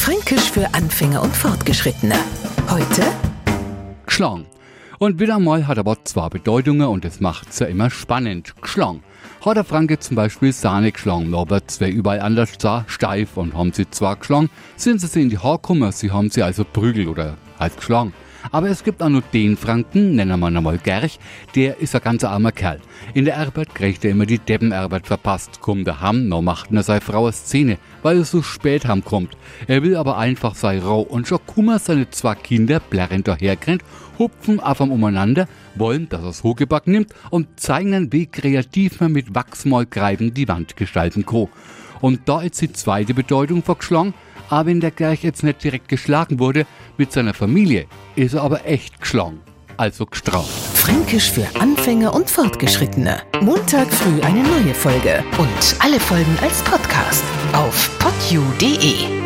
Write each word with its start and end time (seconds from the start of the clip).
Fränkisch 0.00 0.50
für 0.50 0.66
Anfänger 0.72 1.22
und 1.22 1.36
Fortgeschrittene. 1.36 2.14
Heute 2.70 3.02
Gschlang. 4.06 4.46
Und 4.98 5.20
wieder 5.20 5.38
mal 5.38 5.68
hat 5.68 5.76
aber 5.76 6.02
zwei 6.04 6.30
Bedeutungen 6.30 6.88
und 6.88 7.04
das 7.04 7.20
macht's 7.20 7.58
ja 7.58 7.66
immer 7.66 7.90
spannend. 7.90 8.54
Gschlang. 8.62 9.02
Hat 9.44 9.58
der 9.58 9.64
Franke 9.64 9.98
zum 9.98 10.16
Beispiel 10.16 10.54
Sahne 10.54 10.90
geschlagen, 10.90 11.34
aber 11.34 11.66
zwei 11.66 11.90
überall 11.90 12.20
anders 12.20 12.56
da 12.56 12.86
steif 12.88 13.36
und 13.36 13.54
haben 13.54 13.74
sie 13.74 13.90
zwar 13.90 14.16
geschlagen, 14.16 14.48
sind 14.76 15.02
sie 15.02 15.20
in 15.20 15.28
die 15.28 15.36
Haare 15.36 15.58
gekommen, 15.58 15.92
sie 15.92 16.10
haben 16.10 16.30
sie 16.30 16.42
also 16.42 16.64
prügelt 16.64 17.06
oder 17.06 17.36
halt 17.58 17.76
geschlagen. 17.76 18.14
Aber 18.52 18.68
es 18.68 18.84
gibt 18.84 19.02
auch 19.02 19.08
noch 19.08 19.22
den 19.32 19.56
Franken, 19.56 20.16
nennen 20.16 20.40
wir 20.40 20.48
ihn 20.48 20.56
einmal 20.56 20.78
Gerch, 20.78 21.18
der 21.54 21.78
ist 21.78 21.94
ein 21.94 22.00
ganz 22.02 22.24
armer 22.24 22.52
Kerl. 22.52 22.80
In 23.14 23.24
der 23.24 23.38
Arbeit 23.38 23.74
kriegt 23.74 24.04
er 24.04 24.10
immer 24.10 24.26
die 24.26 24.38
Deppenarbeit 24.38 25.06
verpasst. 25.06 25.60
Kommt 25.60 25.86
der 25.86 26.00
Ham, 26.00 26.28
noch 26.28 26.42
macht 26.42 26.72
er 26.72 26.82
seine 26.82 27.00
Frau 27.00 27.24
eine 27.24 27.32
Szene, 27.32 27.78
weil 28.02 28.18
es 28.18 28.30
so 28.30 28.42
spät 28.42 28.86
ham 28.86 29.04
kommt. 29.04 29.36
Er 29.66 29.82
will 29.82 29.96
aber 29.96 30.18
einfach 30.18 30.54
sei 30.54 30.78
Rau 30.78 31.00
und 31.00 31.28
schon 31.28 31.38
kummer 31.46 31.78
seine 31.78 32.10
zwei 32.10 32.34
Kinder 32.34 32.80
blärrend 32.80 33.28
daherkrennt, 33.28 33.82
hupfen 34.18 34.60
am 34.60 34.90
umeinander, 34.90 35.48
wollen, 35.74 36.08
dass 36.08 36.22
er's 36.22 36.42
Hogeback 36.42 36.86
nimmt 36.86 37.14
und 37.30 37.60
zeigen 37.60 37.92
dann, 37.92 38.12
wie 38.12 38.26
kreativ 38.26 39.00
man 39.00 39.12
mit 39.12 39.34
Wachsmalkreiben 39.34 40.34
die 40.34 40.48
Wand 40.48 40.76
gestalten 40.76 41.26
kann. 41.26 41.48
Und 42.00 42.20
da 42.26 42.40
ist 42.40 42.60
die 42.60 42.72
zweite 42.72 43.14
Bedeutung 43.14 43.62
vorgeschlagen, 43.62 44.14
aber 44.50 44.66
wenn 44.66 44.80
der 44.80 44.90
gleich 44.90 45.22
jetzt 45.22 45.42
nicht 45.42 45.64
direkt 45.64 45.88
geschlagen 45.88 46.38
wurde, 46.38 46.66
mit 46.98 47.12
seiner 47.12 47.34
Familie 47.34 47.86
ist 48.16 48.34
er 48.34 48.42
aber 48.42 48.66
echt 48.66 49.00
geschlagen. 49.00 49.40
Also 49.76 50.04
gestraft. 50.04 50.50
Fränkisch 50.74 51.30
für 51.30 51.46
Anfänger 51.58 52.12
und 52.12 52.28
Fortgeschrittene. 52.28 53.22
Montag 53.40 53.90
früh 53.90 54.20
eine 54.20 54.42
neue 54.42 54.74
Folge 54.74 55.24
und 55.38 55.76
alle 55.78 55.98
Folgen 55.98 56.36
als 56.42 56.60
Podcast 56.62 57.24
auf 57.54 57.98
podu.de. 57.98 59.19